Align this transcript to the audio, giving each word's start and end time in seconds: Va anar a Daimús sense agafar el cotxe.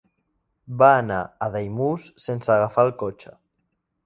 Va 0.79 0.87
anar 1.01 1.19
a 1.23 1.49
Daimús 1.57 2.07
sense 2.27 2.53
agafar 2.55 2.87
el 2.89 2.95
cotxe. 3.05 3.37